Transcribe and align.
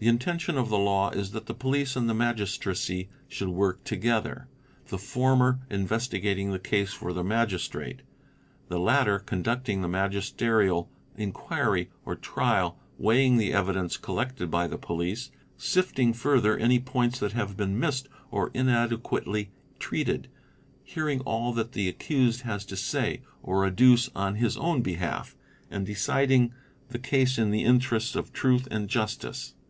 "The 0.00 0.06
intention 0.06 0.56
of 0.56 0.68
the 0.68 0.78
law 0.78 1.10
is 1.10 1.32
that 1.32 1.46
the 1.46 1.54
police 1.54 1.96
and 1.96 2.08
the 2.08 2.14
magistracy 2.14 3.08
should 3.26 3.48
work 3.48 3.82
together, 3.82 4.46
the 4.90 4.96
former 4.96 5.58
investigating 5.70 6.52
the 6.52 6.60
case 6.60 6.92
for 6.92 7.12
the 7.12 7.24
Magis 7.24 7.66
trate, 7.66 7.98
and 7.98 8.68
the 8.68 8.78
latter 8.78 9.18
conducting 9.18 9.82
the 9.82 9.88
magisterial 9.88 10.88
inquiry 11.16 11.90
or 12.04 12.14
trial, 12.14 12.78
weighing 12.96 13.38
the 13.38 13.52
evidence 13.52 13.96
collected 13.96 14.52
by 14.52 14.68
the 14.68 14.78
police, 14.78 15.32
sifting 15.56 16.12
further 16.12 16.56
any 16.56 16.78
points 16.78 17.18
that 17.18 17.32
have 17.32 17.56
been 17.56 17.76
missed 17.76 18.08
or 18.30 18.52
inadequately 18.54 19.50
treated, 19.80 20.28
hearing 20.84 21.18
all 21.22 21.52
that 21.54 21.72
the 21.72 21.88
accused 21.88 22.42
has 22.42 22.64
to 22.66 22.76
say 22.76 23.22
or 23.42 23.66
adduce 23.66 24.08
on 24.14 24.36
his 24.36 24.56
own 24.58 24.80
behalf, 24.80 25.34
and 25.72 25.84
deciding 25.86 26.52
the 26.88 27.00
case 27.00 27.36
in 27.36 27.50
the 27.50 27.64
interests 27.64 28.14
of 28.14 28.32
truth 28.32 28.68
and 28.70 28.86
justice. 28.88 29.54